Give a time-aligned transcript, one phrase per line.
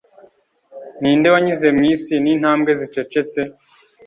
[1.01, 3.39] ninde wanyuze mwisi nintambwe zicecetse